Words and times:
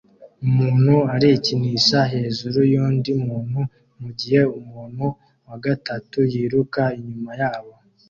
Umuntu 0.45 0.95
arikinisha 1.13 1.99
hejuru 2.13 2.59
yundi 2.73 3.11
muntu 3.25 3.59
mugihe 4.01 4.41
umuntu 4.59 5.05
wa 5.47 5.57
gatatu 5.65 6.17
yiruka 6.31 6.83
inyuma 6.99 7.31
yabo 7.41 7.73